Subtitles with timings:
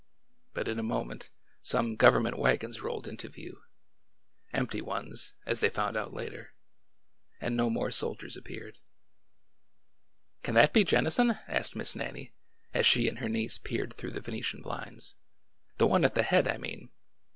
[0.55, 1.29] But in a moment
[1.61, 3.61] some government wagons rolled into view,—
[4.51, 6.55] empty ones, as they found out later,—
[7.39, 8.79] and no more soldiers appeared.
[10.43, 12.33] ''Can that be Jennison?'' asked Miss Nannie,
[12.73, 15.17] as she and her niece peered through the Venetian blinds,
[15.77, 16.89] —"the one at the head, I mean.